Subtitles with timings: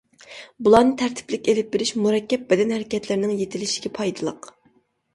[0.67, 4.55] بۇلارنى تەرتىپلىك ئېلىپ بېرىش مۇرەككەپ بەدەن ھەرىكەتلىرىنىڭ يېتىلىشىگە پايدىلىق.